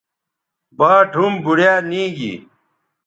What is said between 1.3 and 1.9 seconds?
بوڑیا